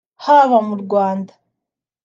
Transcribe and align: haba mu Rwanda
haba 0.23 0.57
mu 0.67 0.75
Rwanda 0.83 1.33